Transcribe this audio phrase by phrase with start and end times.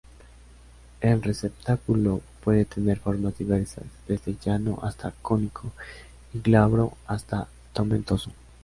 [1.01, 5.73] El receptáculo puede tener formas diversas, desde llano hasta cónico
[6.33, 8.31] y glabro hasta tomentoso.